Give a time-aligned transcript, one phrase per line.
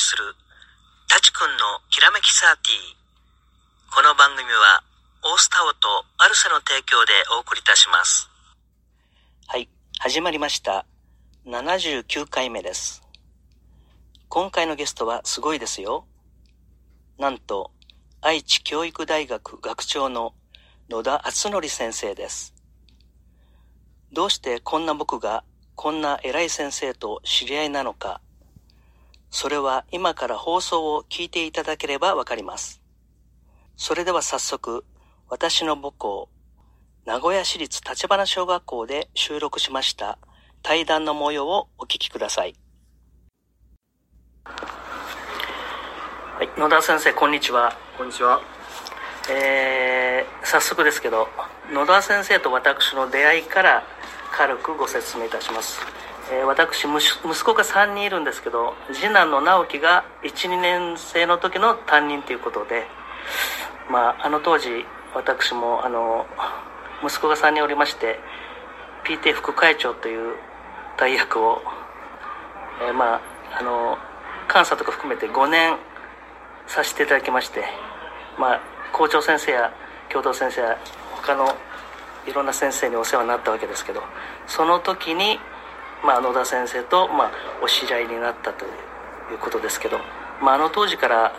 [0.00, 0.34] する
[1.08, 3.94] 舘くんのきらめきサーティー。
[3.94, 4.82] この番組は
[5.22, 8.30] オースタオとアルセの提供でお送りいたします。
[9.46, 9.68] はい、
[9.98, 10.86] 始まりました。
[11.44, 13.02] 79回目です。
[14.30, 16.06] 今回のゲストはすごいですよ。
[17.18, 17.70] なんと、
[18.22, 20.32] 愛知教育大学学長の
[20.88, 22.54] 野田敦則先生です。
[24.12, 25.44] どうしてこんな僕が
[25.74, 28.22] こんな偉い先生と知り合いなのか、
[29.30, 32.82] それは今から放送を聞いていただければわかります。
[33.76, 34.84] それでは早速、
[35.28, 36.28] 私の母校、
[37.06, 40.18] 名古屋市立立花小学校で収録しました
[40.62, 42.54] 対談の模様をお聞きください。
[44.44, 44.54] は
[46.42, 47.74] い、野田先生、こんにちは。
[47.96, 48.40] こんにちは。
[49.30, 51.28] えー、早速ですけど、
[51.72, 53.84] 野田先生と私の出会いから
[54.32, 55.80] 軽くご説明いたします。
[56.30, 62.86] えー私息子が3人いるんですけど次男の直樹が12年生の時の担任ということで、
[63.90, 66.26] まあ、あの当時私もあの
[67.04, 68.20] 息子が3人おりまして
[69.04, 70.36] PT 副会長という
[70.98, 71.62] 大役を、
[72.86, 73.20] えーまあ
[73.52, 73.98] あの
[74.52, 75.76] 監査とか含めて5年
[76.66, 77.64] させていただきまして、
[78.38, 78.60] まあ、
[78.92, 79.72] 校長先生や
[80.08, 80.78] 教頭先生や
[81.12, 81.46] 他の
[82.26, 84.02] いろんな先生にお世話になったわけですけど
[84.46, 85.38] その時に、
[86.04, 87.30] まあ、野田先生と、まあ、
[87.62, 88.68] お知り合いになったとい
[89.34, 89.98] うことですけど、
[90.42, 91.32] まあ、あの当時から、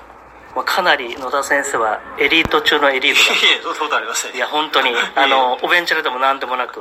[0.55, 4.35] まあ、かなり野田先生はエリート中のエリートだいえ、そんなことありません。
[4.35, 6.79] いや本当にあのおベンチでも何でもなく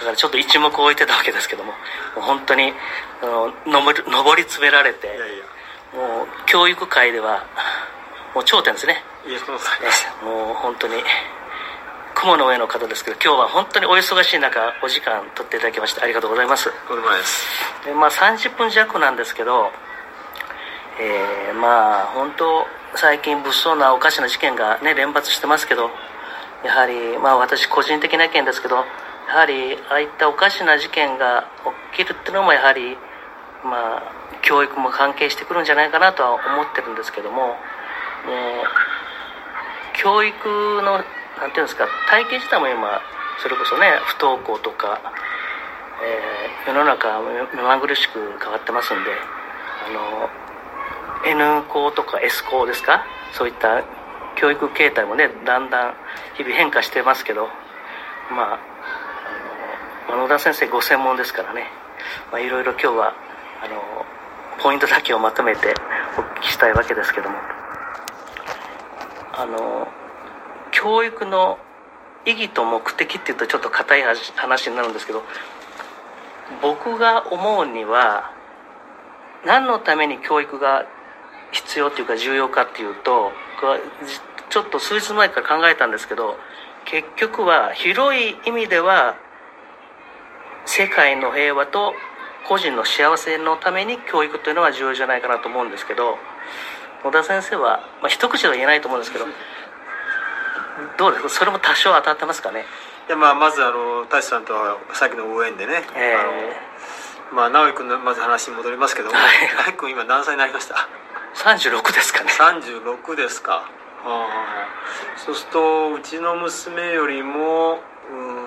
[0.00, 1.76] だからちょっと一目置いてたわけですけどもも
[2.18, 2.72] う本当に
[3.22, 5.08] あの上り上り詰められて。
[5.92, 7.44] もう教育界では
[8.34, 10.24] もう頂点ですねいえ、そんなことありません。
[10.24, 10.94] もう本当に
[12.22, 17.44] 雲の上の方ですけど今日は本当にお忙しい中お時間取っていただきましてありがとうございますとんでもないです。
[17.84, 19.72] でまあ30分弱なんですけど
[21.00, 22.64] えーまあ本当
[22.94, 25.90] 最近物騒なおかしな事件がね連発してますけど
[26.64, 28.82] やはりまあ私個人的な意見ですけどや
[29.34, 31.48] はりああいったおかしな事件が
[31.92, 32.96] 起きるっていうのもやはり
[33.64, 34.02] まあ
[34.42, 37.56] 教育も関係してくるんじゃないかなとは思ってるんですけどももう
[39.94, 40.36] 教育
[40.82, 41.02] の
[41.42, 43.02] なんていうんですか体系自体も今
[43.42, 45.02] それこそね不登校とか、
[46.06, 47.20] えー世の中
[47.54, 49.10] 目まぐるしく変わってますんで
[49.84, 50.28] あの
[51.28, 53.82] N 校とか S 校ですかそういった
[54.36, 55.94] 教育形態もねだんだん
[56.36, 57.48] 日々変化してますけど
[58.30, 58.60] まあ
[60.08, 61.66] あの野田先生ご専門ですからね、
[62.30, 63.14] まあ、いろいろ今日は
[63.64, 64.06] あの
[64.62, 65.74] ポイントだけをまとめて
[66.16, 67.36] お聞きしたいわけですけども
[69.32, 69.88] あの
[70.82, 71.58] 教育の
[72.26, 74.02] 意義と目的っていうとちょっと硬い
[74.34, 75.22] 話になるんですけど
[76.60, 78.32] 僕が思うには
[79.46, 80.86] 何のために教育が
[81.52, 83.30] 必要っていうか重要かっていうと
[84.50, 86.36] ちょっと数日前から考えたんですけど
[86.84, 89.16] 結局は広い意味では
[90.66, 91.94] 世界の平和と
[92.48, 96.18] 個人の幸せのために教育というのは重要じゃないかなと思うんですけど
[97.04, 99.26] 野田先生は、まあ、一口では言えないと思うんですけど
[100.98, 102.64] どうですかそれも多少当たってますかね
[103.08, 105.82] いや、まあ、まず、あの、大志さんとは、さっきの応援でね。
[105.96, 109.14] えあの、まあ、直樹君の、まず話に戻りますけども。
[109.14, 110.88] はい直樹君、今何歳になりました
[111.34, 113.54] ？36ですかね三十六ですか。
[113.54, 113.64] あ
[114.04, 114.28] あ。
[115.16, 117.80] そうすると、うちの娘よりも、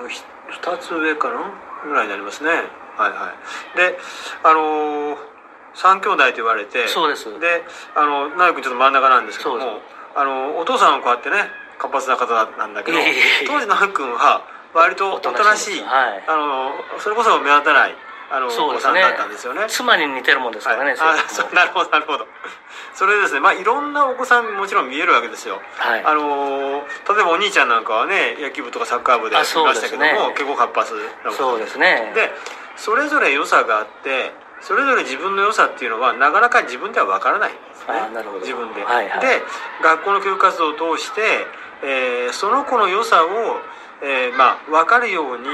[0.02, 1.66] うん、ひ二つ上かな。
[1.84, 2.50] ぐらいになりますね。
[2.50, 2.60] はい
[3.10, 3.34] は
[3.74, 3.76] い。
[3.76, 3.98] で、
[4.42, 5.18] あの。
[5.74, 6.88] 三兄弟と言われて。
[6.88, 7.62] そうですで、
[7.94, 9.80] あの、直樹君ちょっと真ん中なんですけども。
[10.14, 11.36] あの、お父さんはこうやってね、
[11.78, 12.26] 活発な方
[12.58, 12.98] なんだけど
[13.46, 14.42] 当時直樹君は。
[14.74, 15.80] 割とおとなしい。
[15.80, 16.24] はい。
[16.28, 17.94] あの、それこそ目立たない。
[18.30, 18.54] あの、ね。
[18.58, 19.64] お子さんだったんですよね。
[19.68, 22.26] 妻に似てるもんですからね、はい、あそうなるほどなるほど。
[22.92, 26.04] それですねまあいろんなお子さんもちろん見えるわけですよ、はい。
[26.04, 30.94] あのー例えばお兄ちゃんなんかはね野球部とかサッカー部でいあましたけども、結構活発
[31.24, 32.12] なそうですね。
[32.14, 32.30] で
[32.76, 37.94] それぞれ良さがあってそれぞれ自分の良さっていうのはなかなか自分では分からないんですね。
[37.94, 38.40] あなるほど。
[38.40, 39.20] 自分で、はいはい。
[39.20, 39.42] で
[39.82, 41.46] 学校の教育活動を通して、
[41.82, 43.28] えーその子の良さを、
[44.02, 45.44] えーまあ、分かるように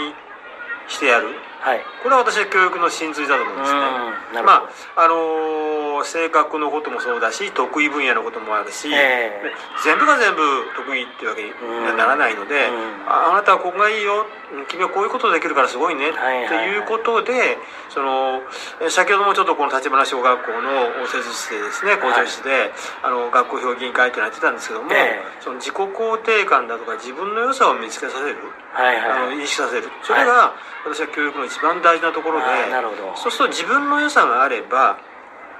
[0.89, 1.29] してやる。
[1.62, 1.81] はい。
[2.03, 4.43] これは私は教育の真髄だと思うんですね。
[4.43, 4.67] ま
[4.97, 9.44] ああのー性格のこともそうだし得意分野のこともあるし、ええ。
[9.44, 9.55] ね
[9.85, 10.43] 全部が全部
[10.75, 11.50] 得意っていうわけに
[11.87, 13.06] はならないので、うん。
[13.06, 14.26] ああなたはここがいいよ。
[14.53, 16.67] うん君はこういうことできるからすごいね、はいはいはい。
[16.67, 17.56] っていうことで
[17.88, 18.43] その
[18.82, 22.73] え先ほどもちょっとこの立花小学校の応接室でですね校長室で、
[23.03, 25.41] あの学校評議員会っていうのやってたんですけども、ええ。
[25.41, 28.37] その自己肯定感だとか自分の良さを見つけさせる、
[28.73, 29.43] はいあのはい。
[29.43, 29.88] 意識させる。
[30.03, 33.17] それが私は教育の一番大事なところで、あーなるほど。
[33.17, 34.99] そうすると自分の良さがあれば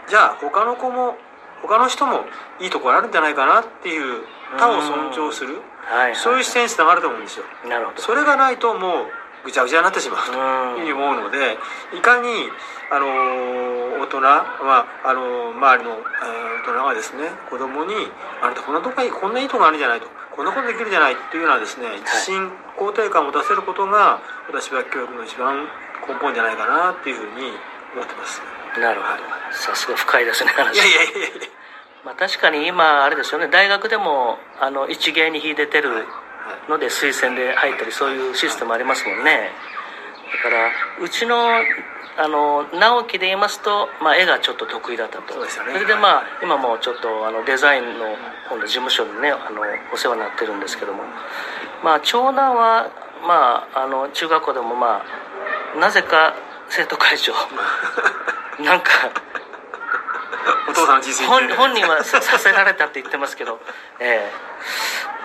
[0.09, 1.17] じゃあ他の子も
[1.63, 2.25] 他の人も
[2.61, 4.25] いいところあるんじゃないかなっていう
[4.59, 7.45] 他を尊重するはいはいそういう視点につながると思うんですよ。
[7.69, 8.03] なるほど。
[8.03, 9.07] それがないともう
[9.45, 10.87] ぐちゃぐちゃになってしまうとうん。
[10.87, 11.59] いうふうに思うので
[11.97, 12.29] いかに、
[12.91, 14.39] あのー大人、ま
[15.05, 17.95] ああのー周りの、えー大人がですね子供に
[18.43, 25.65] 「あなたこんなとこがいいこんないいとこあるじゃない」と「こんなことできるじゃない」っていうようなですね自信肯定感を出せることが私は教育の一番
[26.09, 27.53] 根本じゃないかなっていうふうに
[27.95, 28.43] 思ってます。
[28.81, 29.23] なるほど。
[29.53, 30.75] さすが深いですね話。
[30.75, 31.49] いやいやいやいや
[32.05, 33.47] まあ、確かに今あれですよね。
[33.49, 36.05] 大学でもあの一芸に秀でてるはい。
[36.71, 39.51] ので推薦で入ったりそういうシステムありますもんね。
[40.43, 41.37] だからうちの
[42.19, 45.35] あの直樹で言いますと、まあ、絵がちょっと得意だったと。
[45.47, 45.79] そね。
[45.79, 48.17] れでまあ今もちょっとあのデザインの
[48.51, 49.63] 今度事務所でねあの
[49.95, 51.05] お世話になってるんですけども。
[51.85, 52.91] まあ長男は
[53.27, 55.03] まああの中学校でもま
[55.77, 56.35] あなぜか
[56.69, 57.33] 生徒会長。
[58.61, 58.91] なんか
[60.69, 63.61] お父さんの人生本本人はささせられたって言ってますけど、
[63.99, 64.31] え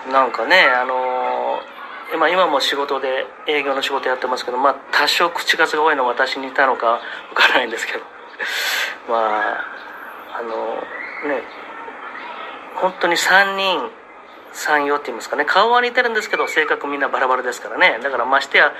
[0.08, 0.10] え。
[0.10, 1.78] なんかね、あのー
[2.14, 7.00] 今今も仕事で営業の仕事やってますけど、まあ、多少口数が多いのは私にいたのかわ
[7.34, 8.00] からないんですけど。
[9.08, 9.64] まあ
[10.38, 10.76] あの
[11.28, 11.42] ね
[12.76, 13.90] 本当に3人
[14.54, 15.44] 3様って言いますかね。
[15.44, 17.98] 顔は似てるんですけど性格みんなバラバラですからね。
[18.02, 18.72] だからましてや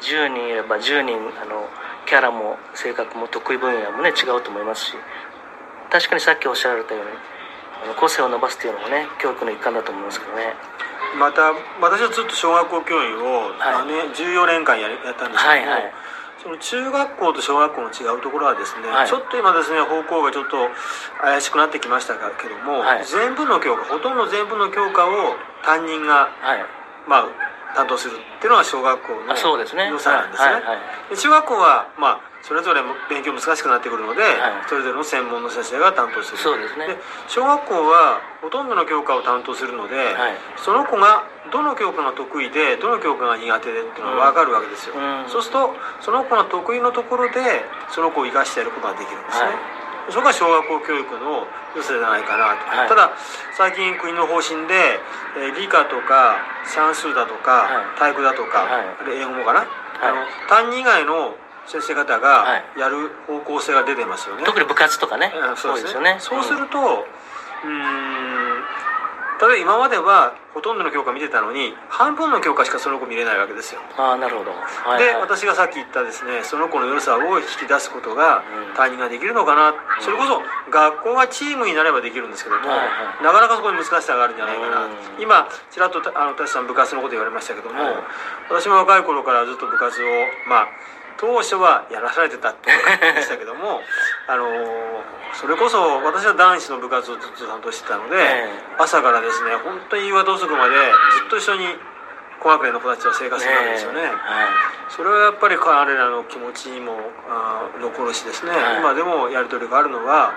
[0.00, 1.68] 10人いれば10人あの
[2.06, 4.94] キャラも性格も得意分野もね違うと思いますし。
[5.90, 7.10] 確かにさっきおっしゃられたように
[7.84, 10.54] あの個性を伸ばすっていうのもね教育の一環だと思いますけどね。
[11.18, 13.86] また私はずっと小学校教員を、はい。
[13.86, 16.03] ね、14年間やったんですけども、はいはい
[16.44, 19.08] その中学校と小学校の違うところはですね、はい。
[19.08, 20.68] ちょっと今ですね方向がちょっと
[21.16, 23.04] 怪しくなってきましたけども、はい。
[23.08, 26.60] 全部の教科ほとんど全部の教科を担任が、はい。
[27.08, 27.28] まあ、
[27.74, 29.32] 担当するっていうのが小学校の
[29.88, 34.68] 良さなんですね、はいはい中学校は、まあ、それぞれ勉強難しくなってくるので、い。
[34.68, 36.38] それぞれの専門の先生が担当する。
[36.38, 36.96] そうですね
[37.28, 45.30] 小学校はほとんどの教科を担当するので、はいその子がどの教科が得意でどの教科が苦手でっていうのが分かるわけですよ、うん。
[45.30, 45.70] そうすると
[46.02, 47.62] その子が得意のところで
[47.94, 50.10] その子を生かしてやることができるんですね、はい。
[50.10, 51.46] そこが小学校教育の
[51.78, 52.88] 良さじゃないかなと、はい。
[52.90, 53.14] ただ
[53.54, 54.98] 最近国の方針で、
[55.38, 57.98] えー理科とか算数だとか、はい。
[57.98, 58.86] 体育だとか、はい。
[58.98, 61.38] あれ英語もかな、あの担任以外の
[61.70, 62.80] 先生方がはい。
[62.80, 65.32] やる方向性が出てますよね、特に部活とかね。
[65.32, 66.16] うんそうですよね。
[66.18, 67.06] そうすると、
[67.62, 68.64] うーん
[69.44, 75.20] 例えば今まではほとんどの教科見てたのに半分の教科しかその子見れないわけですよ、ああなるほど、はいではい。
[75.20, 78.74] 私がさっき言ったですねその子の良さを引き出すことがうん。
[78.74, 82.84] 担任ができるのかな、それこそ学校がチームになればできるんですけども、はいは
[83.20, 83.24] い。
[83.24, 85.22] なかなかそこに難しさがあるんじゃないかな、うん。
[85.22, 87.94] 今ちらっとあの田さん部活のこと言われましたけども、はい。
[88.48, 90.06] 私も若い頃からずっと部活を
[90.48, 90.68] まあ
[91.18, 93.82] 当初はやらされてたってことでしたけども
[94.28, 94.46] あの
[95.34, 101.76] それこそ私は男子の部活をずっと担当してたので、え朝からですね本当に夕方遅くまでずっと一緒に
[102.40, 104.02] 高学年の子たちは生活するわけですよね。
[104.02, 104.12] はい。
[104.90, 107.00] それはやっぱり彼らの気持ちにも
[107.80, 108.76] 残るしですね、はい。
[108.78, 110.34] 今でもやり取りがあるのは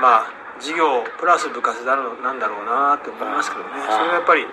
[0.00, 0.26] まあ
[0.58, 3.70] 授業プラス部活だろうなんだろうなって思いますけどね。
[3.88, 4.46] あーそれがやっぱり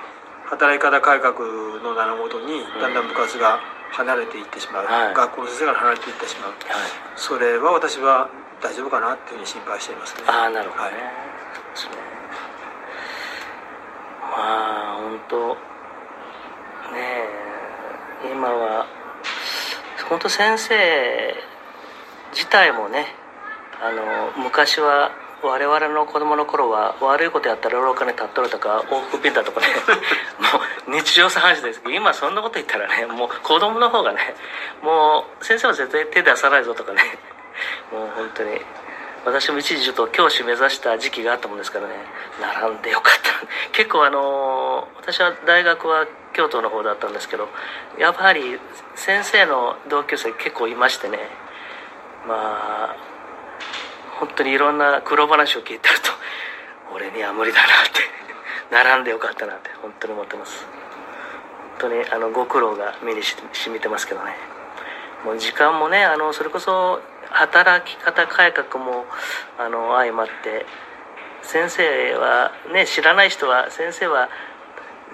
[0.46, 1.34] 働き方改革
[1.82, 3.60] の名のもとにだんだん部活が
[3.94, 5.14] 離れていってしまう、はい。
[5.14, 6.50] 学校の先生から離れていってしまう。
[6.50, 6.60] はい。
[7.16, 8.30] それは私は
[8.62, 10.24] 大丈夫かなっていうふうに心配していますね。
[10.28, 10.94] ああなるほどね、はい。
[11.76, 12.04] そうですね。
[14.22, 15.58] まあ本当ね
[18.26, 18.88] え今は
[20.10, 21.36] 本当先生
[22.32, 23.06] 自体もね
[23.82, 25.12] あの昔は
[25.44, 29.68] 我々の子供の頃は悪いことやったら廊下に立っとるとか往復ピンだとかね。
[30.40, 34.36] もう日常茶飯事ですけど今そんなこと言ったらねもう子供の方がね
[34.82, 37.02] もう先生は絶対手出さないぞとかね。
[37.92, 38.62] もう本当に
[39.26, 41.94] 私も一時ちょっと教師目指した時期があったもんですからね。
[42.42, 43.32] 並んでよかった。
[43.72, 47.48] 結構あの私は大学は京都の方だったんですけど
[47.98, 48.60] やっぱり
[48.96, 51.20] 先生の同級生結構いましてね。
[52.28, 53.13] まあ
[54.20, 56.12] 本当にいろんな苦労話を聞いてると
[56.96, 58.02] 俺には無理だなって
[58.72, 60.66] 並んでよかったなって本当に思ってます。
[61.80, 64.36] 本当にあのご苦労が目にし染みてますけどね。
[65.26, 69.06] もう時間もねあのそれこそ働き方改革も
[69.58, 70.66] あの相まって
[71.42, 74.30] 先生はね知らない人は先生は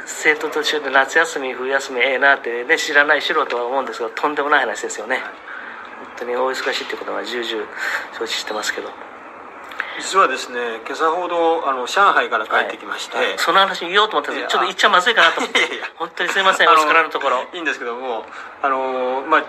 [0.05, 5.19] 生徒と一緒で夏休み冬休みええなってね知らない素人は思うんですがとんでもない話ですよね。
[6.19, 7.65] 当にお忙しいってことは重々
[8.17, 8.89] 承知してますけど。
[9.99, 13.25] 実はですね今朝ほどあの上海から帰ってきまして、はい。
[13.37, 15.59] その話言おうと思ったんですけどちょっと言っちゃまずいかなと思って。
[15.59, 15.91] いやいや。
[15.97, 17.43] 本当にすいませんお力のところ。
[17.51, 18.23] いいんですけども
[18.61, 19.43] あのまあ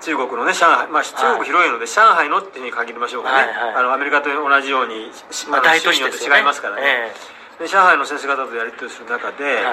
[0.00, 3.74] 中国のね上海、まあ、中国広いので、上海のっていうふうに限りましょうかね、はいはい。
[3.76, 5.08] あのアメリカと同じように、
[5.48, 7.12] まあ、大都市によって違いますからね、
[7.60, 7.64] え。
[7.64, 9.64] で上海の先生方とやり取りする中で、はい。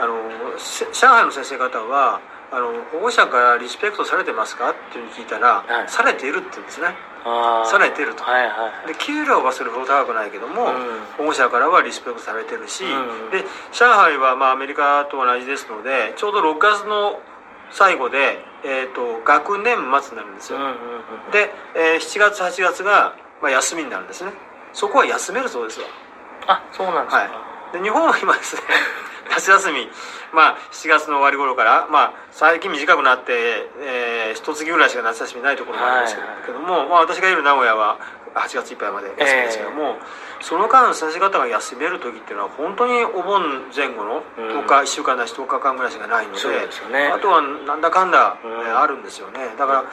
[0.00, 2.20] あのせ上海の先生方は
[2.52, 4.70] あの保護者からリスペクトされてますか？
[4.70, 5.88] っていうふうに聞いたら、はい。
[5.88, 6.88] されているって言うんですね。
[7.22, 8.24] されてると。
[8.24, 11.00] はいはいで給料はそれほど高くないけども、うん。
[11.18, 13.30] 保護者からはリスペクトされてるし、うん。
[13.30, 17.20] で上海はまあアメリカと同じですのでちょうど6月の
[17.70, 20.76] 最後で、えー、と学年末になるんですよ、うんうんうん
[21.30, 24.32] で、えー7月8月が、まあ、休みになるんですね。
[24.72, 25.86] そこは休めるそうですわ。
[26.48, 27.28] あそうなんですか、は
[27.74, 27.78] い。
[27.78, 28.62] で日本は今ですね
[29.30, 29.88] 夏休み。
[30.32, 33.32] まあ7月の終わり頃からまあ最近短くなって、
[33.80, 37.98] えー、一月ぐらいしか夏休みないところもありますけど,、はいけども、まあ、私がいる名古屋は
[38.34, 39.98] 8月いっぱいまで休みですけども、
[40.40, 46.38] その間先生方が休める時っていうのは本当にお盆前後の10日、1週間ないし10日間ぐらいしかないので
[46.90, 47.10] ね。
[47.12, 48.50] あとはなんだかんだ、うん。
[48.52, 49.54] えーあるんですよね。
[49.58, 49.84] だから、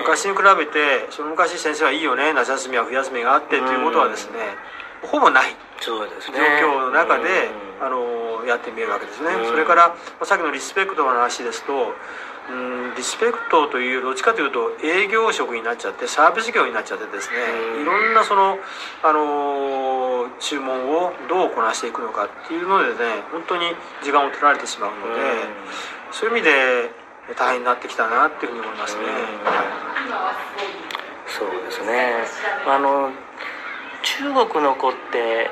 [0.00, 4.56] 昔に比べてその昔先生はいいよね夏休みは冬休みがあってということはですね、
[5.02, 5.56] ほぼない。
[5.80, 9.46] 状況の中で、うんあのやってみるわけですね、うん。
[9.46, 11.94] それから、まあ、さっきのリスペクトの話ですと
[12.48, 17.36] うんリスペクトというどっちかというと営業職になっちゃってサービス業になっちゃってですね、
[17.76, 17.82] うん。
[17.82, 18.58] いろんなその、
[19.02, 22.94] あの注文をどうこなしていくのかっていうのでね
[23.32, 25.20] 本当に時間を取られてしまうので、
[26.12, 26.90] そういう意味で
[27.36, 29.02] 大変になってきたなっていうふうに思いますね、
[31.26, 32.24] そうですね。
[32.66, 33.10] あの
[34.02, 35.50] 中国の子って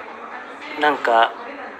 [0.80, 1.32] なんか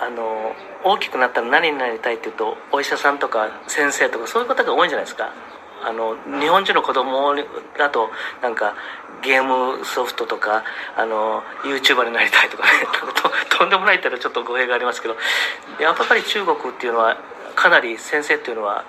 [0.05, 5.33] あの大きくなったら何になりたいっていうとお医者さんとか先生とかそういう方が多いんじゃないですか。
[5.87, 7.35] あの日本人の子供
[7.77, 8.09] だと
[8.41, 8.75] なんか
[9.23, 10.65] ゲームソフトとか
[10.97, 12.71] あの YouTuber になりたいとかね
[13.51, 15.17] と とんでもないって言ったらちょっと語弊がありますけど
[15.79, 17.19] やっぱり中国っていうのは
[17.55, 18.85] かなり先生っていうのは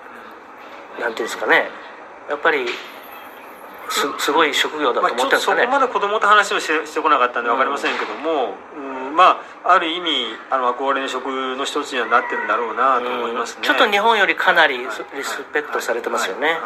[1.00, 1.70] なんていうんですかね
[2.30, 2.66] やっぱり
[3.90, 10.10] すすごい職業だと思ってるんですかね、こまで子供と話をしてしてこなかったんで分かりませんけども、うんまあある意味
[10.52, 14.86] あの憧れの職の一つにはなってるんだろうなと思いますね、ちょっと日本よりかなりリ
[15.24, 16.58] スペクトされてますよね、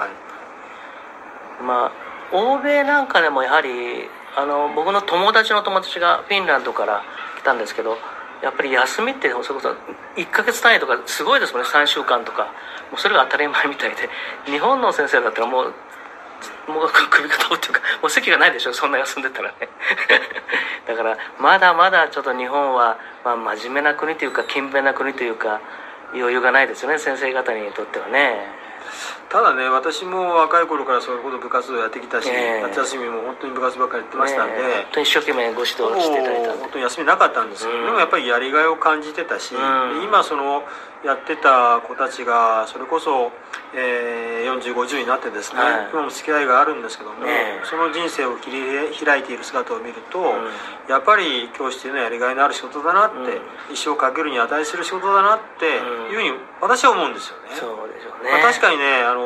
[1.61, 3.69] まあ欧米なんかでもやはり
[4.35, 7.03] あの僕の友達の友達がフィンランドから
[7.39, 7.97] 来たんですけど
[8.41, 9.75] やっぱり休みってそれこそ
[10.15, 11.67] 1ヶ月単位とかすごいですもんね。
[11.67, 12.45] 3週間とか。
[12.89, 14.09] もうそれが当たり前みたいで。
[14.45, 15.73] 日本の先生だったらもう
[16.67, 19.69] もう首が通っていうかもう席がないでしょそんな休んでたらね。
[20.87, 25.59] だからまだまだちょっと日本は、まあ、真面目な国というか勤勉な国というか
[26.13, 28.47] 余裕がないですよね先生方にとってはね。
[29.29, 32.61] ただね私も若い頃からそういうこと部活動やってきたし、ええ。
[32.63, 37.85] 夏休みも本当に部活ばっかりやってましたんで、ね本当に一生懸命ご指導していただいた本当に休みなかったんですけど、うん。
[37.85, 40.01] でもやっぱりやりがいを感じてたし、うん。
[40.01, 40.65] で今その
[41.05, 43.31] やってた子たちがそれこそ、
[43.77, 45.89] えー、4050になってですね、はい。
[45.93, 47.65] 今も付き合いがあるんですけども、ねえ。
[47.69, 48.65] その人生を切り
[48.97, 50.49] 開いている姿を見ると、ん。
[50.89, 53.17] やっぱり教師というのはやりがいのある仕事だなって、
[53.69, 53.73] うん。
[53.73, 57.55] 一生かけるに値する仕事だなっていうふうに私は思うんですよね。
[57.55, 59.18] そうでしょうね、まあ、確かにねあの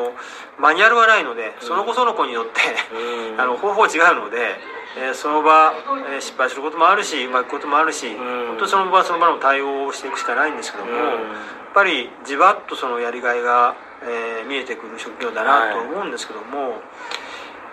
[0.59, 2.51] マニュアルはないのでその子その子によって、
[2.93, 3.41] うん。
[3.41, 4.57] あの方法違うので、
[4.97, 5.73] えーその場、
[6.13, 8.17] えー失敗することもあるしうまくいくこともあるし、ん。
[8.17, 10.99] 本当にその場はその場の対応をしていくしかないんですけども、うん。
[10.99, 11.17] やっ
[11.73, 16.81] ぱりじわっとそのやりがいが、えー見えてくる職業だなと思うんですけども、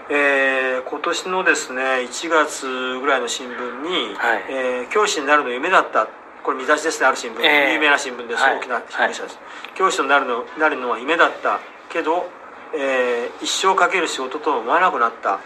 [0.08, 4.44] えー今年のですね1月ぐらいの新聞に、はい。
[4.48, 6.08] えー教師になるの夢だった
[6.42, 8.58] これ見出しですねある新聞、えー有名な新聞です、はい。
[8.58, 9.38] 大きな新聞社です、
[9.74, 11.60] 教師となるのなるのは夢だった
[11.92, 12.28] けど、
[12.74, 15.40] えー一生かける仕事とは思わなくなった。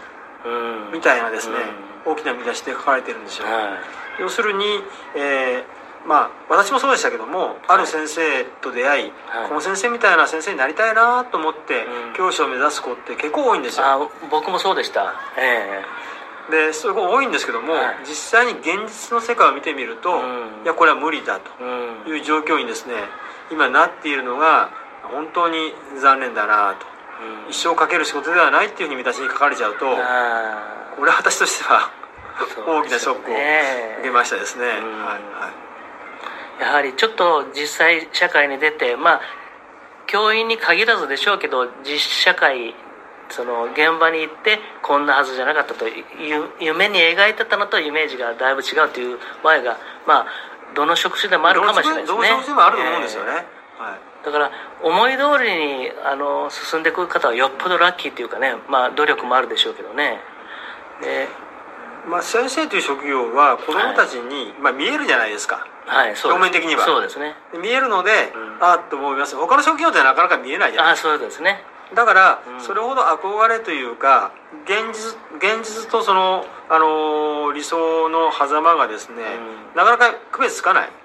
[0.45, 0.91] うん。
[0.91, 1.55] みたいなですね、
[2.05, 3.79] 大きな見出しで書かれてるんですよ、は
[4.19, 4.65] 要するに、
[5.15, 5.63] えー
[6.07, 9.49] まあ私もそうでしたけどもある先生と出会い、はい。
[9.49, 12.13] この先生みたいな先生になりたいなと思って、うん。
[12.13, 13.85] 教師を目指す子って結構多いんですよ。
[13.85, 15.15] あ僕もそうでした。
[15.37, 15.83] え
[16.51, 17.95] でそうい多いんですけども、はい。
[18.07, 20.63] 実際に現実の世界を見てみると、うん。
[20.63, 21.63] いやこれは無理だと
[22.07, 22.93] いう状況にですね
[23.51, 24.69] 今なっているのが
[25.11, 26.85] 本当に残念だなと。
[27.45, 27.51] うん。
[27.51, 33.61] 一生かける仕事ではないっていうふうに見出しに書かれちゃうとあこれは私としてはー大きなショックをね
[33.99, 34.69] 受けましたですね、ん。
[34.69, 35.51] はいは
[36.59, 36.61] い。
[36.61, 39.21] やはりちょっと実際社会に出てまあ
[40.07, 42.75] 教員に限らずでしょうけど実社会
[43.29, 46.03] その現場に行ってこんなはずじゃなかったという
[46.59, 50.25] 夢に描いてたのとイメージがだいぶ違うという場合がまあ
[50.75, 52.17] どの職種でもあるかもしれないですね。
[52.17, 54.51] どの職種でもあると思うんですよね、はいだから
[54.83, 60.19] 思い通りにあの進んでいく方はよっぽどラッキーっていうかねまあ努力もあるでしょうけどね。
[61.01, 61.27] で
[62.07, 65.65] まあ、先生という職業は子供たちに、まあ、見えるじゃないですか。
[65.87, 66.37] はいそうです。
[66.37, 66.85] 表面的には。
[66.85, 67.35] そうですね。
[67.51, 68.63] で見えるので、うん。
[68.63, 69.35] ああと思います。
[69.35, 71.61] 他の職業ではなかなか見えないじゃないああそうですね。
[71.95, 72.61] だからうん。
[72.61, 74.31] それほど憧れというか
[74.65, 79.15] 現実現実とその、あのー理想の狭間がですね、
[79.73, 79.77] うん。
[79.77, 80.87] なかなか区別つかない。
[80.87, 81.04] うん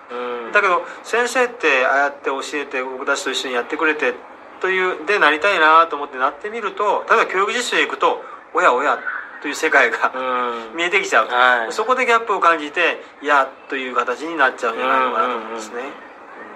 [0.53, 4.15] だけど先生ってああやって教えて僕たちと一緒にやってくれて
[4.61, 8.99] というでなりたいなと思ってなってみると例えば教育実習へ行くとおやおや
[9.43, 10.77] という世界がうん。
[10.77, 11.73] 見えてきちゃうと、はい。
[11.73, 16.11] そこでギャップを感じていやという形になっちゃうんじゃないのかなと思うんですね、うん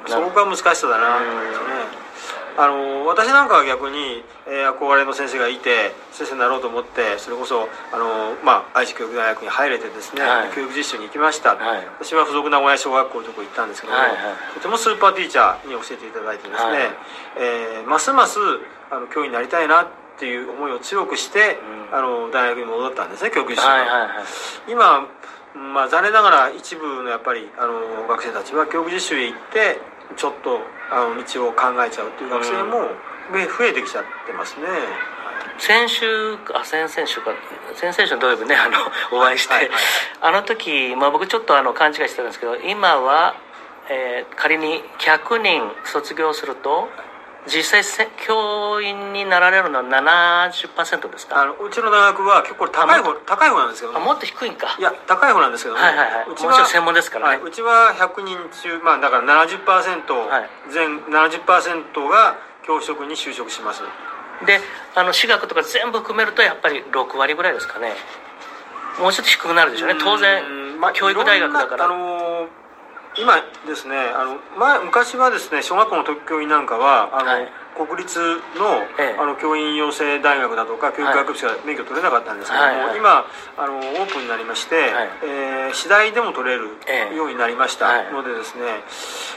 [0.06, 2.03] そこが難しさだなと思うんですね、
[2.56, 10.50] あの私なんかは逆に、えー憧れの先生がいて先生になろうと思ってそれこそあの、まあ、愛知教育大学に入れてですね、はい。
[10.54, 11.86] 教育実習に行きました、はい。
[12.00, 14.18] 私は附属名古屋小学校のとこ行ったんですけども、はいはい。
[14.54, 16.90] とてもスーパーティーチャーに教えていただいてですね、はい
[17.38, 18.38] えーますます
[18.90, 19.86] あの教員になりたいなっ
[20.18, 21.58] ていう思いを強くして、
[21.90, 21.96] うん。
[21.96, 24.24] あの大学に戻ったんですね教育実習にはいはいはい。
[24.68, 25.08] 今、
[25.74, 29.78] まあ、残念ながら一部のやっぱりあの学生たちは教育実習へ行って
[30.16, 32.88] ちょっとあの道を考えちゃうっていう学生も
[33.32, 34.66] 増えてきちゃってますね、
[35.58, 37.32] 先週あ先々週か
[37.74, 39.72] 先々週の土曜日ねあのお会いして、はいはい。
[40.20, 43.34] あの時、まあ、僕ちょっとあの勘違いしてたんですけど今は、
[43.90, 46.88] えー仮に100人卒業すると
[47.46, 51.42] 実際せ教員になられるのは70%ですか？
[51.42, 54.76] あのうちの大学は結構高い方高い方なんですけどもあもっと低いんか。
[54.78, 56.24] いや高い方なんですけども、はいはいはい。
[56.30, 57.36] うちもちろん専門ですからね。
[57.36, 59.64] はいうちは100人中まあだから70%、
[60.26, 60.50] はい。
[60.72, 63.82] 全70%が教職に就職します。
[64.46, 64.60] で
[64.94, 67.92] あの私学とか全部含めるとやっぱり6割ぐらいですかね。
[68.98, 69.96] もうちょっと低くなるでしょうね。
[70.00, 71.88] 当然うんまあ教育大学だから
[73.16, 77.52] 今ですねあの前昔はですね小学校の特教員なんかはあの、はい。
[77.76, 78.18] 国立
[78.56, 79.16] の,、ええ。
[79.18, 82.84] あの教員養成大学だとか教育学部しか免許取れなかったんですけども、はい。
[82.86, 82.96] はい。
[82.96, 83.26] 今
[83.58, 85.08] あのオープンになりまして、はい。
[85.24, 88.84] えー次第でも取れるええようになりましたはいのでですね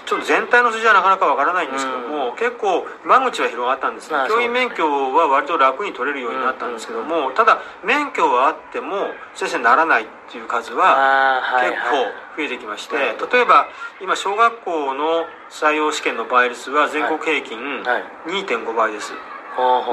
[0.06, 4.18] ちょっと全体の数字はなかなかわからないんですけども、結構間口は広がったんですね。
[4.18, 13.68] まあ教員免許は割と楽に取れるようになったんですけども、ただ免許はあっても先生にならないっていう数は結はい構増えてきまして、なるほど例えば
[14.02, 18.04] 今小学校の採用試験の倍率は全国平均はい。
[18.28, 19.14] 2.5倍です、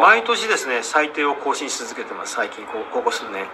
[0.01, 3.47] 毎年ですね最低を更新し続けてます最近こここ数年。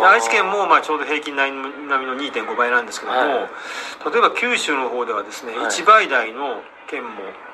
[0.00, 1.58] 愛知県もまあちょうど平均並み
[2.06, 4.10] の2.5倍なんですけども、はい。
[4.10, 5.66] 例えば九州の方ではですね、はい。
[5.66, 7.10] 1倍台の県も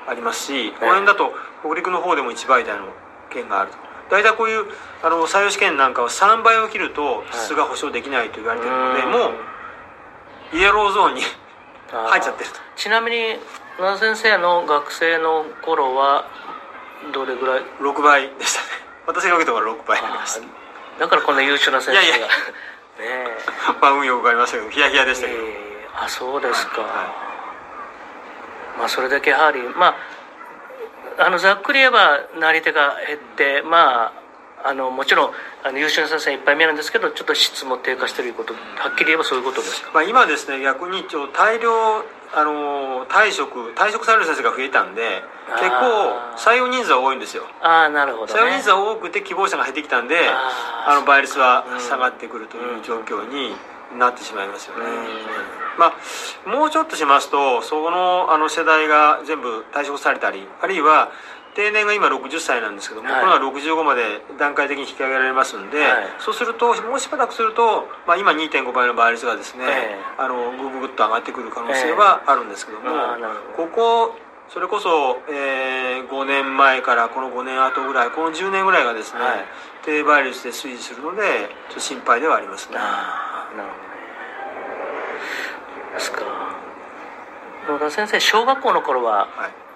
[0.07, 2.87] ありますし、この辺だと北陸の方でも1倍台の
[3.29, 3.77] 県があると。
[4.09, 4.65] 大体こういう
[5.03, 9.11] あの採用試験なんかは3倍を切ると質が保証できないと言われてるので、うん。
[9.11, 9.17] も
[10.53, 11.21] うイエローゾーンに
[11.91, 12.55] 入っちゃってると。
[12.75, 13.35] ちなみに
[13.79, 16.25] 野田先生の学生の頃は
[17.13, 18.67] どれぐらい？6倍でしたね。
[19.07, 20.39] 私が受けたから6倍になりまあした。
[20.41, 20.43] ー。
[20.99, 22.03] だからこんな優秀な先生が。
[22.03, 22.27] いやいや。
[22.27, 22.33] ね
[22.99, 23.37] え。
[23.81, 25.69] まあ運よくわかりましたけどヒヤヒヤでしたけど、えー
[26.01, 27.07] あそうですか、はいはい。
[28.79, 29.95] まあそれだけやはりま
[31.17, 34.18] ああのざっくり言えばなり手が減ってまあ
[34.63, 35.31] あのもちろん
[35.63, 39.91] あの優秀な先生いっぱい見えるんですけどちょっと質も低下してることはっきり言えばそういうことですか？
[39.93, 41.71] まあ、今ですね逆に大量
[42.31, 45.23] あの退職退職される先生が増えたんで
[45.59, 47.43] 結構採用人数は多いんですよ。
[47.61, 51.79] ああなるほど、ね、採用人数は多くて希望者が減ってきたんであの倍率はうん。
[51.79, 53.55] 下がってくるという状況に
[53.97, 55.79] なってしまいますよね、うん。
[55.79, 55.93] ま
[56.45, 61.09] あ、もうちょっとしますとそのあの世代が全部退職されたりあるいは
[61.55, 63.21] 定年が今60歳なんですけども、はい。
[63.21, 66.07] これが65まで段階的に引き上げられますんで、はい。
[66.19, 69.99] そうするともうしばらくすると、まあ、今2.5倍の倍率がですね、ええ。
[70.17, 74.15] あのぐぐぐっと上がってくる可能性はあるんですけども、あーなるほここ
[74.49, 79.45] それこそ、えー5年前からこの5年後ぐらいこの10年ぐらいがですね、はい。
[79.85, 81.21] 低倍率で推移するので
[81.69, 82.77] ちょっと心配ではありますね。
[82.79, 83.89] ああなるほどね。
[85.93, 86.21] ですか。
[87.67, 89.68] 野田先生小学校の頃ははい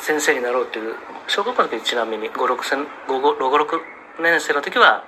[0.00, 0.94] 先生になろうっていう
[1.28, 3.80] 小学校の時ちなみに56
[4.22, 5.04] 年生の時は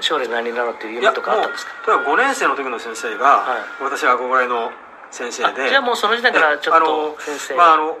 [0.00, 1.72] 将来何になろうっていう夢とかあったんですか？
[1.86, 3.84] 例えば5年生の時の先生が、はい。
[3.84, 4.70] 私は憧れの
[5.10, 5.62] 先生で。
[5.62, 7.54] あじゃあもうその時点からちょっと先生。
[7.54, 7.98] あのまああの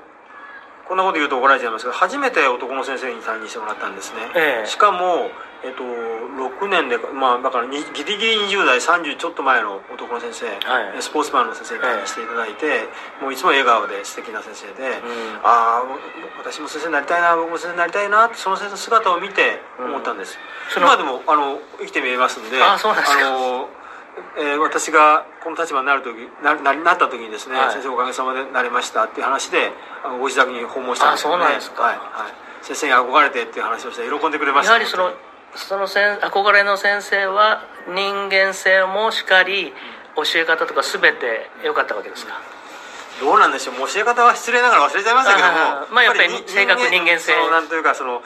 [0.86, 4.66] こんなこと言うと怒られちゃいますけど初めて男の先生に担任してもらったんですね、ええ。
[4.68, 5.30] しかも、
[5.66, 11.02] えっと、6年でまあだからにギリギリ20代30ちょっと前の男の先生、はい。
[11.02, 12.86] スポーツマンの先生にしていただいて、
[13.20, 15.36] もういつも笑顔で素敵な先生で、うん。
[15.42, 15.84] ああ
[16.38, 20.38] 私も先生になりたいな僕も先生になりたいなってその先生の姿を見て思ったんです、
[20.70, 23.68] その今でもあの生きて見えますんであの
[24.38, 27.72] えー私がこの立場になる時なななった時にですね、はい。
[27.72, 29.72] 先生おかげさまでなれましたっていう話で
[30.04, 31.44] あのご自宅に訪問したんですよね。
[31.44, 31.82] あそうなんですか。
[31.82, 34.72] はいはい、先生に憧れてっていう話をして喜んでくれました。
[34.72, 35.12] やはりその
[35.54, 39.72] その先憧れの先生は人間性もしかり
[40.16, 42.40] 教え方とか全て良かったわけですか、
[43.20, 43.74] どうなんでしょう。
[43.88, 45.54] 教え方は失礼ながら忘れちゃいましたけども。
[45.92, 47.32] まあやっぱり性格人間性。
[47.50, 48.22] なんというかその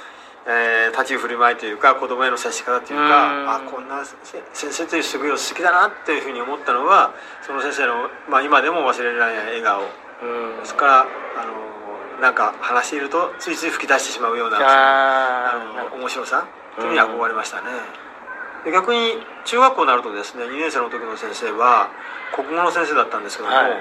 [0.46, 3.50] えー立ち振る舞いというか子供への接し方というかうん。
[3.50, 4.16] あこんなせ
[4.52, 7.12] 先生という職業好きだなっていうふうに思ったのは
[7.46, 9.82] その先生の、まあ、今でも忘れられない笑顔。
[9.82, 10.64] うん。
[10.64, 11.04] それからあ
[11.44, 15.58] のなんか話しているとついつい吹き出してしまうようなあ
[15.90, 16.46] の面白さ
[16.80, 17.68] というのに憧れましたね、
[18.64, 21.90] で逆に中学校になるとですね2年生の時の先生は
[22.34, 23.72] 国語の先生だったんですけども、はい。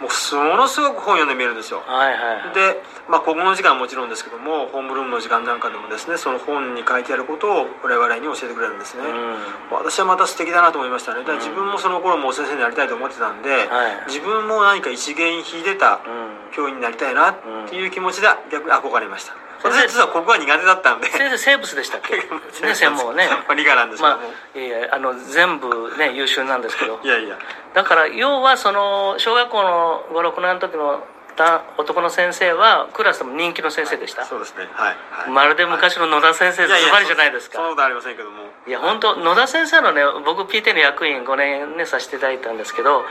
[0.00, 1.78] もうすものすごく本読んでみるんですよ。
[1.86, 9.78] はいはいで、まあ、国語の時間はもちろんですけどもホームルームの時間なんかでもですねその本に書いてあることを我々に教えてくれるんですね、うん。
[9.78, 11.20] 私はまた素敵だなと思いましたね。
[11.20, 14.10] だから自分もその頃もう先生になりたいと思ってたんで、はい。
[14.10, 16.52] 自分も何か一芸に秀でたうん。
[16.52, 17.36] 教員になりたいなっ
[17.68, 21.08] ていう気持ちで逆に憧れました、うん私は実は国語が苦手だったんで。
[21.08, 22.16] 先生生物でしたっけ？
[22.16, 27.38] ね専門はねまあ理科なんですけどまも、あいやいやあの全部ね優秀なんですけどいやいや
[27.74, 31.04] だから要はその小学校の56年の時の
[31.36, 43.02] だ男の先生はクラスでも人気の先生でした、そうですねはい、はい、まるで昔の野田先生ズバリじゃないですかそそんなことありませんけどもいや本当野田先生のね僕 PTA の役員5年ねさせていただいたんですけど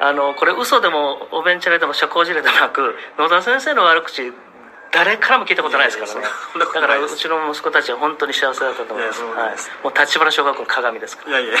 [0.00, 4.32] あのこれ嘘でもおべんちゃらでも社交辞令でもなく野田先生の悪口
[4.92, 6.26] 誰からも聞いたことないですからね。
[6.58, 9.22] だからうちの息子たちは本当に幸せだったと思います。
[9.22, 9.56] はい。
[9.84, 11.40] もう立花小学校の鏡ですから。
[11.40, 11.58] いやいや。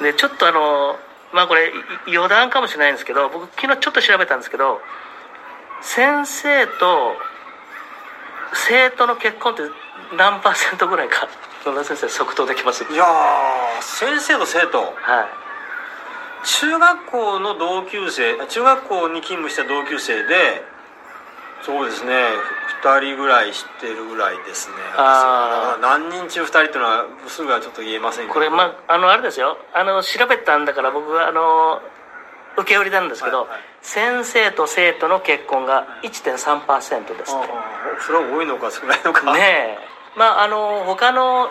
[0.02, 0.98] でちょっとあの
[1.32, 1.68] まあこれ
[2.06, 4.80] い余談かもしれないんですけど僕昨日ちょっと調べたんですけど
[5.82, 7.16] 先生と
[8.52, 9.62] 生徒の結婚って
[10.16, 11.28] 何パーセントぐらいか
[11.64, 12.84] 野田先生即答できます。
[12.90, 14.94] いやー先生と生徒。
[15.02, 15.28] はい。
[16.42, 20.64] 中学校の同級生中学校に勤務した同級生で
[21.62, 22.12] そうですね。
[22.82, 24.74] 2人ぐらい知ってるぐらいですね。
[24.96, 28.34] あ何人中2人っていうのはすぐはちょっと言えませんけど。
[28.34, 29.58] これまああのあれですよ。
[29.74, 31.82] あの調べたんだから僕はあの
[32.56, 33.60] 受け売りなんですけど、はいはい。
[33.82, 37.48] 先生と生徒の結婚が1.3%ですって、
[38.06, 39.32] それは多いのか少ないのか。
[39.34, 39.78] ねえ。
[40.16, 41.48] まああの他の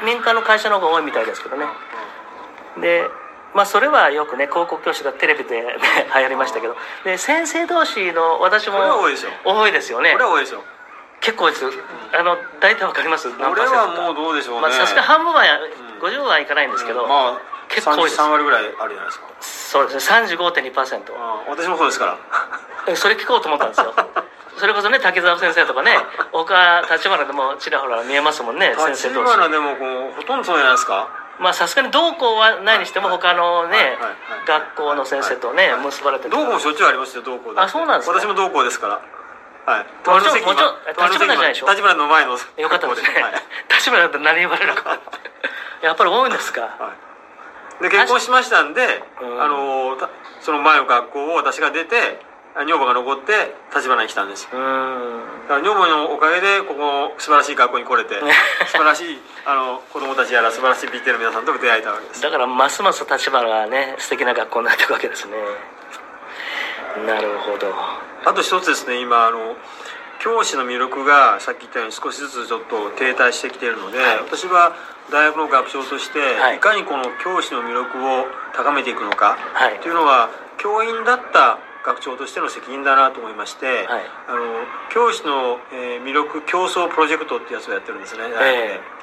[0.00, 0.06] うん。
[0.06, 1.66] 民間の会社の方が多いみたいですけどね。
[2.80, 3.04] で
[3.56, 5.74] まあそれはよくね広告教師がテレビで、ね、
[6.14, 10.12] 流行りましたけどで先生同士の私も多いですよ多いですよね。
[10.12, 10.62] これは多いですよ
[11.20, 11.64] 結構です。
[12.12, 13.32] あの大体わかります？
[13.32, 14.60] これはもうどうでしょうね。
[14.60, 15.60] まあさすがに半分はやん。
[16.00, 18.20] 50はいかないんですけど、まあ結構多いです。
[18.20, 19.26] 33割ぐらいあるじゃないですか。
[19.40, 20.36] そうですね。
[20.36, 22.18] 35.2%ああ私もそうですから。
[22.86, 23.94] えそれ聞こうと思ったんですよ。
[24.60, 25.98] それこそね滝沢先生とかね
[26.32, 29.32] 他立花でもちらほら見えますもんね先生立同士。
[29.32, 33.98] 花でもこうほとんどそうじゃないですかまあさすがに同校はないにしても他のね、
[34.46, 36.30] 学校の先生とね、結ばれてる。
[36.30, 37.60] 同校もしょっちゅうありますよ同校で。
[37.60, 38.18] あそうなんですか？
[38.18, 39.00] 私も同校ですから。
[39.66, 39.84] はい。
[40.08, 41.66] もちろん隣の席もちろん隣の席立花じゃないでしょ？
[41.68, 43.34] 立花の前のよかったですね、はい。
[43.74, 44.98] 立花だって何言われるか。
[45.82, 46.62] やっぱり多いんですか？
[46.62, 46.94] は
[47.80, 49.42] い、で結婚しましたんで、うん。
[49.42, 50.08] あのた
[50.40, 54.50] その前の学校を私が出てあ女房が残って立花に来たんですよ。
[54.52, 58.14] だから女房のおかげでここ素晴らしい学校に来れて
[58.66, 62.22] 素晴らしいあの子供たちやら素晴らしい PTA の皆さんと出会えたわけです。
[62.22, 65.34] だからますます立花がね素敵な学校になっていくわけですね。
[67.06, 67.68] なるほど。
[68.24, 69.56] あと一つですね今あの
[70.20, 74.16] 教師の魅力がさっき言ったように少しずつちょっと停滞してきているので、はい。
[74.18, 74.74] 私は
[75.12, 76.56] 大学の学長として、はい。
[76.56, 78.24] い、かにこの教師の魅力を
[78.56, 79.78] 高めていくのか、はい。
[79.80, 83.86] というのは教員だった学長としての責任だなと思いまして、はい。
[84.26, 88.95] あの教師の、えー魅力競争プロジェクトってやつをやってるんですね、ええ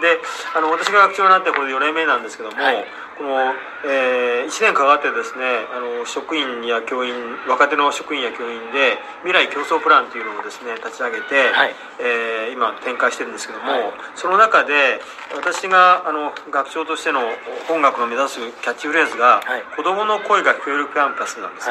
[0.00, 0.18] で
[0.56, 2.84] あの私が学長になってこれで4年目なんですけども、はい。
[3.20, 3.52] この、
[3.84, 5.44] え1年かかってですね
[5.76, 7.12] あの職員や教員
[7.46, 8.96] 若手の職員や教員で
[9.28, 11.74] 未来競争プランっていうのをですね立ち上げて、はい。
[12.00, 13.82] えー今展開してるんですけども、はい。
[14.16, 15.00] その中で
[15.36, 17.20] 私があの学長としての
[17.68, 19.62] 本学の目指すキャッチフレーズが、はい。
[19.76, 21.68] 子どもの声が聞こえるキャンパスなんです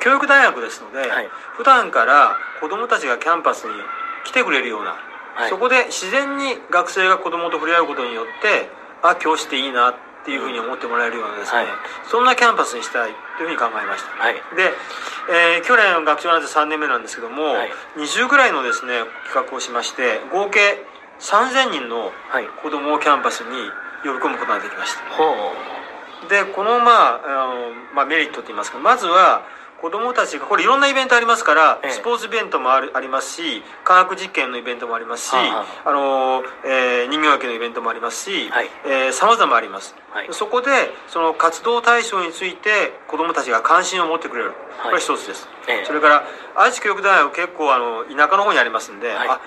[0.00, 1.28] 教育大学ですので、はい。
[1.56, 3.72] 普段から子どもたちがキャンパスに
[4.24, 4.96] 来てくれるような
[5.34, 5.50] はい。
[5.50, 8.70] そこで自然に学生が子供と触れ合うことによって
[9.02, 9.94] あ教師っていいなっ
[10.24, 11.66] ていうふうに思ってもらえるようなですね、はい。
[12.08, 14.34] そんなキャンパスにしたいというふうに考えました、はい。
[14.56, 14.72] で、
[15.28, 17.70] えー去年学長なんて3年目なんですけども、はい。
[17.96, 20.80] 20ぐらいのですね企画をしまして合計
[21.20, 22.48] 3000人のはい。
[22.62, 23.70] 子供をキャンパスに
[24.04, 25.04] 呼び込むことができました。
[26.28, 29.44] でこの、まああのまあ、メリットって言いますかまずは
[29.80, 31.90] 子供たちがこれいろんなイベントありますから、ええ。
[31.90, 38.70] スポーツイベントもあるありますし科学実験のイベントもありますし、はあはあのえー人形焼きのイベントもありますし、はい。
[38.86, 40.28] えー、様々あります、はい。
[40.30, 40.70] そこで
[41.08, 45.84] その活動対象について子供たちが関心を持ってくれる、これ一つです、ええ。
[45.84, 46.24] それから
[46.56, 49.28] 愛知教育大学結構あの田舎の方にありますんで、はい。
[49.28, 49.40] あ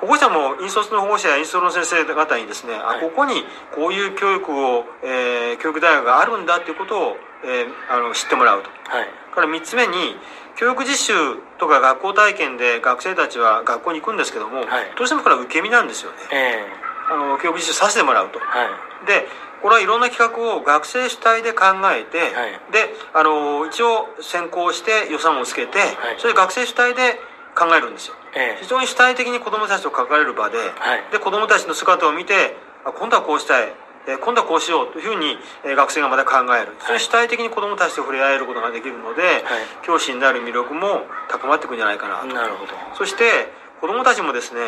[0.00, 2.98] 保護者も引率の保護者や引率の先生方にですね、はい。
[2.98, 3.44] あここに
[3.74, 8.70] こういう教育を、えー教育大学があるんだっていうことを、えーあの知ってもらうと。
[8.90, 10.16] はいから3つ目に
[10.56, 11.14] 教育実習
[11.58, 14.66] とか学校体験で学生たちは学校に行くんですけども、はい。
[14.96, 16.16] どうしてもこれは受け身なんですよね。
[16.32, 16.66] え
[17.10, 18.38] あの教育実習させてもらうと。
[18.38, 19.06] えはい。
[19.06, 19.26] で
[19.62, 22.60] これはいろんな企画を学生主体で考えて、はい。
[22.72, 25.78] であの一応先行して予算をつけて、
[26.18, 27.18] それで学生主体で
[27.56, 28.14] 考えるんですよ。
[28.36, 28.58] ええ。
[28.60, 31.04] 非常に主体的に子どもたちと関われる場で,、はい。
[31.10, 33.72] で子どもたちの姿を見てあ今度はこうしたい
[34.06, 39.44] えー今度はこうしようというふうに、えー学生がまた考える、それ主体的に子どもたちと触れ合えることができるので、
[39.82, 42.26] 教師になる魅力も高まっていくんじゃないかなと。
[42.26, 42.72] なるほど。
[42.94, 43.48] そして
[43.80, 44.60] 子どもたちもですね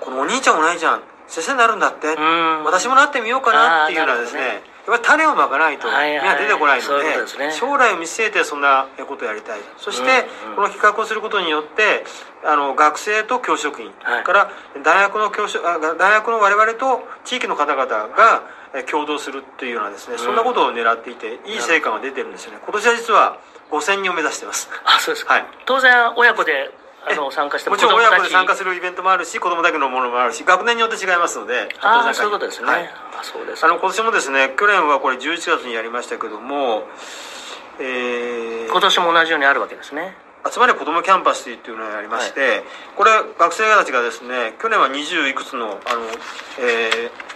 [0.00, 2.64] このお兄ちゃんお姉ちゃん先生になるんだって、うん。
[2.64, 4.40] 私もなってみようかなっていうのはですね
[4.88, 6.22] やっぱり種をまかないとはいはい。
[6.22, 6.88] 芽が出てこないの
[7.36, 9.60] で,、将来を見据えてそんなことをやりたい。
[9.76, 12.04] そして、この企画をすることによって
[12.42, 14.24] あの学生と教職員、はい。
[14.24, 14.50] から
[14.82, 18.57] 大学の教職あ大学の我々と地域の方々がえ
[18.90, 22.58] 共同するっていうようなですね、そんなことを狙っていていい成果が出てるんですよね。
[22.62, 23.38] 今年は実は
[23.70, 24.68] 5000人を目指してます。
[24.84, 25.46] あそうですか、はい。
[25.66, 26.70] 当然親子で
[27.06, 32.84] あの参加してもちろん親子で参加すするイベントもあるし子供だけのものもあるし学年によって違いますのであそういうことですね、はい。
[32.84, 36.84] あそうですあの今年もですね去年はこれ11月にやりましたけども、
[37.80, 40.14] えー今年も同じようにあるわけですね。
[40.52, 42.62] 集まれ子どもキャンパスというのがありまして、
[42.96, 46.02] これ学生たちがですね去年は20いくつのあの、
[46.60, 47.27] えー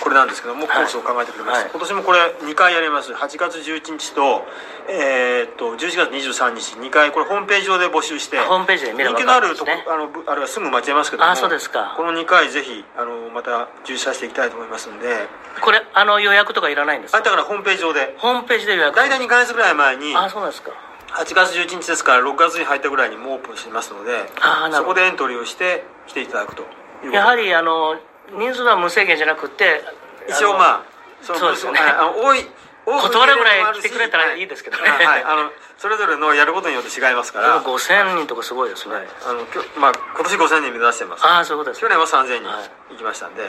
[0.00, 1.70] これなんですけどもコはいースを考えてくれました、はい。
[1.70, 3.12] 今年もこれ2回やります。
[3.12, 4.46] 8月11日と,、
[4.88, 6.76] えーっと11月23日。
[6.76, 11.94] 2回これホームページ上で募集してホームページで見れば人気のあるとこあのぶあれはすぐ間違えますけどもあそうですか。
[11.96, 15.28] この2回ぜひあのまた重視させていきたいと思いますんで。
[15.60, 17.18] これあの予約とかいらないんですか？
[17.18, 18.14] あだからホームページ上で。
[18.18, 18.96] ホームページで予約。
[18.96, 20.70] 大体2ヶ月ぐらい前にあそうなんですか。
[21.12, 24.94] 8月11日ですから6月に入ったぐらいにもうオープンしてますのであーなるほど。
[24.94, 26.64] そこでエントリーをして来ていただくと
[27.12, 27.96] やはりあの
[28.38, 29.82] 人数は無制限じゃなくて
[30.28, 30.82] 一応まあ
[31.22, 31.80] そそうですよね。
[31.80, 32.46] はい多い
[32.86, 34.88] 多く断るぐらい来てくれたらいいですけどね。
[34.88, 35.06] はい。
[35.06, 35.24] はい。
[35.24, 37.60] あのそれぞれのやることによって違いますから。
[37.60, 41.26] でも5000人とかすごいですね、あのきょまあ、今年5000人目指してます。
[41.26, 42.92] ああそういうことです去年は3000人はい。
[42.92, 43.42] 行きましたんで、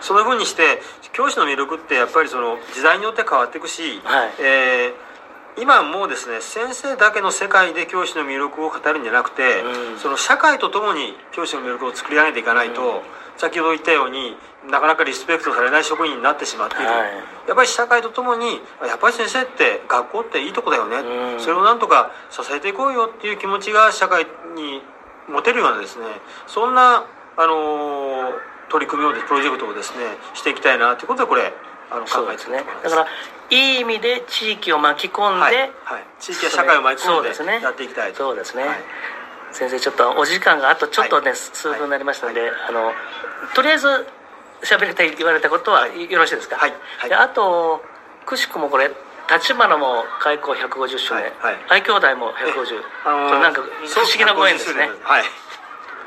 [0.00, 4.30] そのふうにして教師の魅力ってやっぱりその時代によって変わっていくし、はい。
[4.40, 5.12] えー
[5.58, 9.98] 今もうですね先生だけの世界で教師の魅力を語るんじゃなくて、うん。
[9.98, 13.02] その社会とともに教師の魅力を作り上げていかないと、
[13.42, 14.36] 先ほど言ったように
[14.70, 17.48] なかなかリスペクトされない職員になってしまっている、はい。
[17.48, 20.98] やっぱり社会とともにやっぱり先生って学校っていいとこだよね、
[21.34, 21.40] うん。
[21.40, 24.80] それをなんとか支えていこうよっていう気持ちが社会に
[25.28, 26.06] 持てるようなですね
[26.46, 27.04] そんな、
[27.36, 31.52] あのー取り組みをプロジェクトをですねしていきたいなということでこれ
[31.90, 32.96] あの考えてそうですねいるところです。
[32.96, 33.10] だから
[33.50, 35.54] いい意味で地域を巻き込んで、はい。
[35.84, 37.28] はい、地域や社会を巻き込んで
[37.60, 38.18] やっていきたいと。
[38.18, 38.80] そうですね、はい
[39.52, 41.36] 先生ちょっとお時間があとちょっとね、はい。
[41.36, 42.50] 数分になりましたので、はい。
[42.68, 42.92] あの
[43.54, 43.86] とりあえず
[44.64, 46.10] 喋りたい言われたことははい。
[46.10, 46.72] よろしいですか、はい。
[46.98, 47.08] はい。
[47.08, 47.82] であと
[48.26, 48.90] くしくもこれ
[49.30, 51.52] 立花も開校150周年、はい。
[51.52, 51.56] はい。
[51.68, 54.88] 愛兄弟も150、あのーこれなんか不思議なご縁ですね。
[55.02, 55.24] はい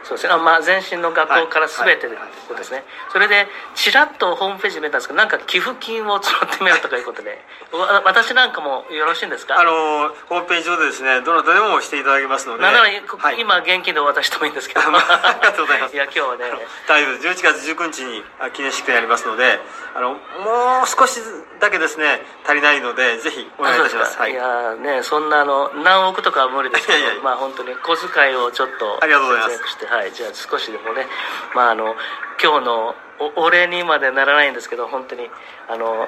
[0.05, 0.33] そうですね。
[0.33, 7.43] あまあ前身の学校から全てではいってことですね、それでちらっとホームページ見たんですけどなんか寄付金を募ってみようとかいうことで。
[7.75, 9.59] わ私なんかもよろしいんですか？
[9.59, 12.63] あのーホームページ上でですねどなたでもしていただけますので。
[12.63, 13.01] なら、はい。
[13.39, 14.81] 今現金でお渡ししてもいいんですけど。
[14.81, 15.95] あ ありがとうございます。
[15.95, 16.45] いや今日はね。
[16.87, 19.59] 大丈夫です11月19日にあ記念式典やりますので
[19.95, 21.19] あのもう少し
[21.59, 24.17] だけですね足りないのでぜひお願いいたします。
[24.19, 24.31] はい。
[24.31, 29.59] いやねそんなあの何億とかは無理ですけどまあ本当に小遣いをちょっとありがとうございます
[29.95, 31.07] はいじゃあ少しでもね
[31.55, 31.95] まああの
[32.41, 32.95] 今日の
[33.37, 35.29] おお礼にまでならないんですけど本当に
[35.69, 36.07] あの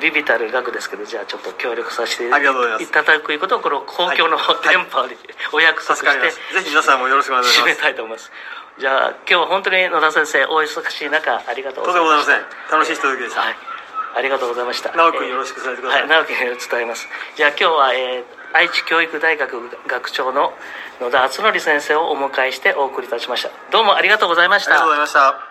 [0.00, 4.68] ビビたる額ですけどじゃあちょっと協力させていただくことをこの公共のはい。
[4.68, 5.16] 電波で
[5.52, 8.32] お約束してぜひ皆さんもよろしくお願いし締めますたいと思います。
[8.80, 12.32] じゃあ今日は本当に野田先生お忙しい中ありがとうとございました。
[12.32, 12.80] んでもございません。
[12.80, 13.56] 楽しいひとときでした、はい、
[14.16, 14.96] ありがとうございました。
[14.96, 16.00] 直樹君よろしく伝えてください。
[16.00, 17.04] はい、直樹君に伝えます。
[17.36, 20.52] じゃあ今日は、えー愛知教育大学学長の
[21.00, 23.50] 野田敦則先生をお迎えしてお送りいたしました。
[23.70, 24.92] どうもありがとうございましたありがとうご。
[24.94, 25.49] ざいました